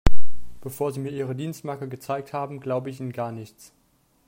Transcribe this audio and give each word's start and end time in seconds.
Bevor 0.61 0.91
Sie 0.91 0.99
mir 0.99 1.11
Ihre 1.11 1.35
Dienstmarke 1.35 1.87
gezeigt 1.87 2.33
haben, 2.33 2.59
glaube 2.59 2.89
ich 2.89 2.99
Ihnen 2.99 3.11
gar 3.13 3.31
nichts. 3.31 3.71